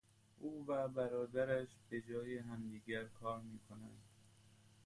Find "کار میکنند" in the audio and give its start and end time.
3.05-4.01